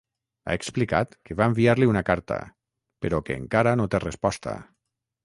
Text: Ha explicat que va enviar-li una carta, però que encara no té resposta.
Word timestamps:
Ha 0.47 0.53
explicat 0.59 1.11
que 1.29 1.35
va 1.41 1.47
enviar-li 1.51 1.89
una 1.91 2.03
carta, 2.07 2.37
però 3.07 3.21
que 3.29 3.39
encara 3.43 3.75
no 3.83 3.87
té 3.95 4.01
resposta. 4.07 4.57